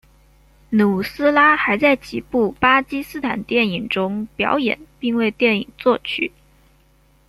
[0.71, 6.31] 努斯拉还在几部巴基斯坦电影中表演并为电影作曲。